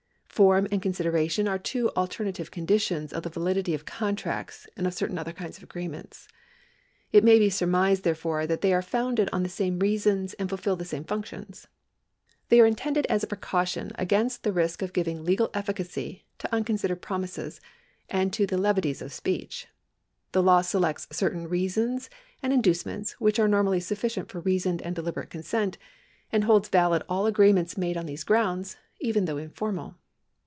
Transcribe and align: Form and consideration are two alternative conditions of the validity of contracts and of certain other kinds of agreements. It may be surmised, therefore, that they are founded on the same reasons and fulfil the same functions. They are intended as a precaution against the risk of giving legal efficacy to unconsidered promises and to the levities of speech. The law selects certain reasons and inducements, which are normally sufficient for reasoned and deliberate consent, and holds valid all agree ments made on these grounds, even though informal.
Form 0.41 0.65
and 0.71 0.81
consideration 0.81 1.47
are 1.47 1.59
two 1.59 1.91
alternative 1.91 2.49
conditions 2.49 3.13
of 3.13 3.21
the 3.21 3.29
validity 3.29 3.75
of 3.75 3.85
contracts 3.85 4.65
and 4.75 4.87
of 4.87 4.93
certain 4.93 5.19
other 5.19 5.33
kinds 5.33 5.57
of 5.57 5.63
agreements. 5.63 6.27
It 7.11 7.23
may 7.23 7.37
be 7.37 7.49
surmised, 7.51 8.03
therefore, 8.03 8.47
that 8.47 8.61
they 8.61 8.73
are 8.73 8.81
founded 8.81 9.29
on 9.31 9.43
the 9.43 9.49
same 9.49 9.77
reasons 9.77 10.33
and 10.35 10.49
fulfil 10.49 10.75
the 10.75 10.85
same 10.85 11.03
functions. 11.03 11.67
They 12.49 12.59
are 12.59 12.65
intended 12.65 13.05
as 13.05 13.21
a 13.21 13.27
precaution 13.27 13.91
against 13.99 14.41
the 14.41 14.53
risk 14.53 14.81
of 14.81 14.93
giving 14.93 15.23
legal 15.23 15.51
efficacy 15.53 16.25
to 16.39 16.51
unconsidered 16.55 17.03
promises 17.03 17.61
and 18.09 18.33
to 18.33 18.47
the 18.47 18.57
levities 18.57 19.03
of 19.03 19.13
speech. 19.13 19.67
The 20.31 20.41
law 20.41 20.61
selects 20.61 21.07
certain 21.11 21.49
reasons 21.49 22.09
and 22.41 22.51
inducements, 22.51 23.11
which 23.19 23.37
are 23.37 23.49
normally 23.49 23.81
sufficient 23.81 24.29
for 24.31 24.39
reasoned 24.39 24.81
and 24.81 24.95
deliberate 24.95 25.29
consent, 25.29 25.77
and 26.31 26.45
holds 26.45 26.69
valid 26.69 27.03
all 27.07 27.27
agree 27.27 27.53
ments 27.53 27.77
made 27.77 27.97
on 27.97 28.07
these 28.07 28.23
grounds, 28.23 28.77
even 28.99 29.25
though 29.25 29.37
informal. 29.37 29.97